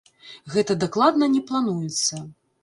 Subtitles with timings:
[0.53, 2.25] Гэта дакладна не плануецца.